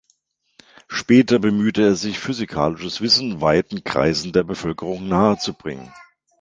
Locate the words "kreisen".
3.83-4.31